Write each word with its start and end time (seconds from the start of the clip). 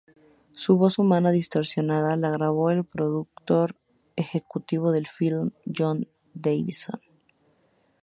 Su 0.53 0.77
voz 0.79 0.97
humana 0.97 1.29
distorsionada 1.29 2.17
la 2.17 2.31
grabó 2.31 2.71
el 2.71 2.83
productor 2.85 3.75
ejecutivo 4.15 4.91
del 4.91 5.05
filme, 5.05 5.51
Jon 5.71 6.07
Davison. 6.33 6.99